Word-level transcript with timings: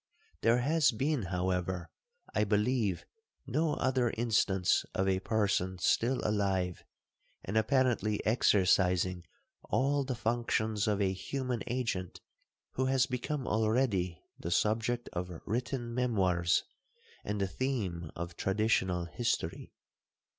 There 0.41 0.57
has 0.61 0.89
been, 0.89 1.25
however, 1.27 1.91
I 2.33 2.43
believe, 2.43 3.05
no 3.45 3.75
other 3.75 4.09
instance 4.17 4.83
of 4.95 5.07
a 5.07 5.19
person 5.19 5.77
still 5.77 6.27
alive, 6.27 6.83
and 7.45 7.55
apparently 7.55 8.19
exercising 8.25 9.25
all 9.65 10.03
the 10.03 10.15
functions 10.15 10.87
of 10.87 11.01
a 11.03 11.13
human 11.13 11.61
agent, 11.67 12.19
who 12.71 12.85
has 12.85 13.05
become 13.05 13.47
already 13.47 14.23
the 14.39 14.49
subject 14.49 15.07
of 15.13 15.39
written 15.45 15.93
memoirs, 15.93 16.63
and 17.23 17.39
the 17.39 17.47
theme 17.47 18.09
of 18.15 18.35
traditional 18.35 19.05
history. 19.05 19.71